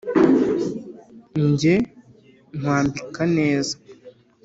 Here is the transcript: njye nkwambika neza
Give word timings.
njye 1.47 1.75
nkwambika 2.57 3.23
neza 3.37 3.75